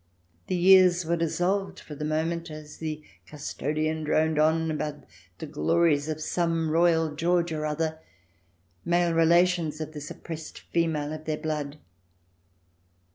The 0.47 0.55
years 0.55 1.05
were 1.05 1.15
dissolved, 1.15 1.79
for 1.79 1.93
the 1.93 2.03
moment, 2.03 2.49
as 2.49 2.77
the 2.77 3.03
custodian 3.27 4.03
droned 4.03 4.39
on 4.39 4.71
about 4.71 5.03
the 5.37 5.45
glories 5.45 6.09
of 6.09 6.19
some 6.19 6.71
royal 6.71 7.13
George 7.13 7.51
or 7.51 7.67
other, 7.67 7.99
male 8.83 9.13
relations 9.13 9.79
of 9.79 9.93
this 9.93 10.09
oppressed 10.09 10.61
female 10.73 11.13
of 11.13 11.25
their 11.25 11.37
blood. 11.37 11.77